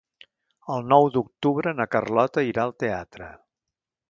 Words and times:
El 0.75 0.87
nou 0.93 1.09
d'octubre 1.17 1.75
na 1.81 1.87
Carlota 1.97 2.47
irà 2.51 2.65
al 2.65 2.75
teatre. 2.87 3.31